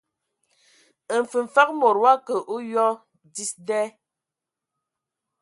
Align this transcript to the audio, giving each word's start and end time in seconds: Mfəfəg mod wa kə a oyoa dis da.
Mfəfəg 1.21 1.69
mod 1.79 1.97
wa 2.03 2.13
kə 2.25 2.33
a 2.41 2.45
oyoa 2.55 2.87
dis 3.33 3.51
da. 3.67 3.81